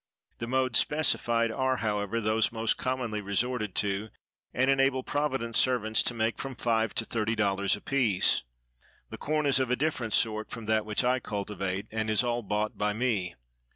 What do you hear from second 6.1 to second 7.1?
make from five to